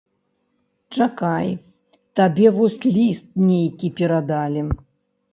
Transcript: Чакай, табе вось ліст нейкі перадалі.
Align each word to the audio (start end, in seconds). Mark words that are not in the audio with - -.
Чакай, 0.95 1.49
табе 2.19 2.47
вось 2.55 2.77
ліст 2.95 3.25
нейкі 3.49 3.87
перадалі. 4.01 4.65